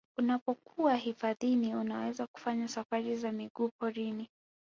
Unapokuwa 0.17 0.95
hifadhini 0.95 1.75
unaweza 1.75 2.27
kufanya 2.27 2.67
safari 2.67 3.15
za 3.17 3.31
miguu 3.31 3.69
porini 3.81 4.29